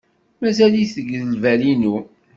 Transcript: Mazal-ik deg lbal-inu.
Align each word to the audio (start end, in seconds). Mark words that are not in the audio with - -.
Mazal-ik 0.41 0.91
deg 1.07 1.19
lbal-inu. 1.33 1.97